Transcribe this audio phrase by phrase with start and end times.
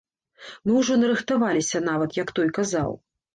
[0.69, 2.91] Мы ўжо нарыхтаваліся нават, як той казаў.